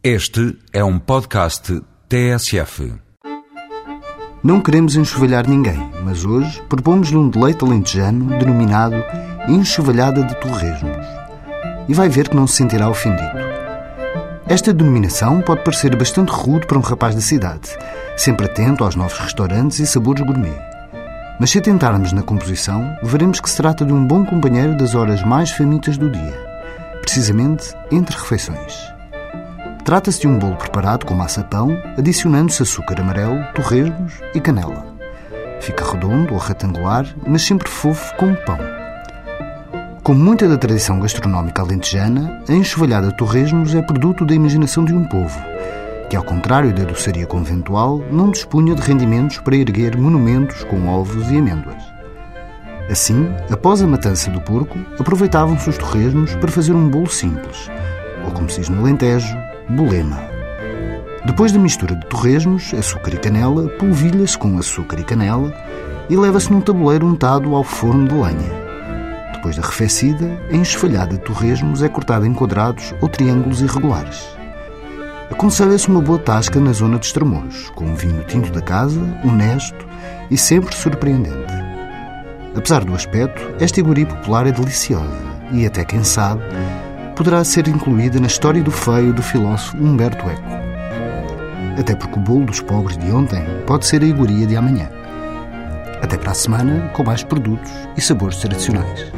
[0.00, 2.94] Este é um podcast TSF.
[4.44, 8.94] Não queremos enxovalhar ninguém, mas hoje propomos-lhe um deleite alentejano denominado
[9.48, 11.04] enxovalhada de torresmos.
[11.88, 13.38] E vai ver que não se sentirá ofendido.
[14.46, 17.68] Esta denominação pode parecer bastante rude para um rapaz da cidade,
[18.16, 20.60] sempre atento aos novos restaurantes e sabores gourmet.
[21.40, 25.24] Mas se atentarmos na composição, veremos que se trata de um bom companheiro das horas
[25.24, 26.40] mais famintas do dia,
[27.02, 28.96] precisamente entre refeições.
[29.88, 34.94] Trata-se de um bolo preparado com massa-pão, adicionando-se açúcar amarelo, torresmos e canela.
[35.62, 38.58] Fica redondo ou retangular, mas sempre fofo como pão.
[40.02, 45.04] Como muita da tradição gastronómica alentejana, a enxovalhada torresmos é produto da imaginação de um
[45.04, 45.40] povo,
[46.10, 51.30] que, ao contrário da doçaria conventual, não dispunha de rendimentos para erguer monumentos com ovos
[51.30, 51.82] e amêndoas.
[52.90, 57.70] Assim, após a matança do porco, aproveitavam-se os torresmos para fazer um bolo simples,
[58.26, 60.18] ou como se diz no Alentejo, bolema.
[61.24, 65.52] Depois da mistura de torresmos, açúcar e canela, polvilha-se com açúcar e canela
[66.08, 68.68] e leva-se num tabuleiro untado ao forno de lenha.
[69.34, 74.26] Depois da arrefecida, a enxovalhada de torresmos é cortada em quadrados ou triângulos irregulares.
[75.30, 79.86] Aconselha-se uma boa tasca na zona dos Estremoz, com um vinho tinto da casa, honesto
[80.30, 81.52] e sempre surpreendente.
[82.56, 86.42] Apesar do aspecto, esta iguaria popular é deliciosa e, até quem sabe,
[87.18, 90.40] poderá ser incluída na história do feio do filósofo Humberto Eco.
[91.76, 94.88] Até porque o bolo dos pobres de ontem pode ser a iguaria de amanhã.
[96.00, 99.12] Até para a semana, com mais produtos e sabores tradicionais.